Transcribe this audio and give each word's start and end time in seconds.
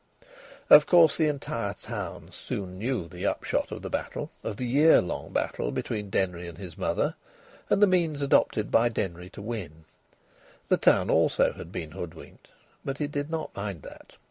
Of 0.67 0.87
course, 0.87 1.15
the 1.15 1.27
entire 1.27 1.75
town 1.75 2.31
soon 2.33 2.79
knew 2.79 3.01
of 3.01 3.11
the 3.11 3.27
upshot 3.27 3.71
of 3.71 3.83
the 3.83 3.89
battle, 3.91 4.31
of 4.43 4.57
the 4.57 4.65
year 4.65 4.99
long 4.99 5.31
battle, 5.31 5.69
between 5.69 6.09
Denry 6.09 6.47
and 6.47 6.57
his 6.57 6.75
mother, 6.75 7.13
and 7.69 7.83
the 7.83 7.85
means 7.85 8.23
adopted 8.23 8.71
by 8.71 8.89
Denry 8.89 9.29
to 9.29 9.43
win. 9.43 9.85
The 10.69 10.77
town 10.77 11.11
also 11.11 11.53
had 11.53 11.71
been 11.71 11.91
hoodwinked, 11.91 12.47
but 12.83 12.99
it 12.99 13.11
did 13.11 13.29
not 13.29 13.55
mind 13.55 13.83
that. 13.83 14.17